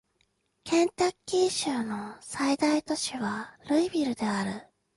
[0.63, 4.67] ケンタッキー州の最大都市はルイビルである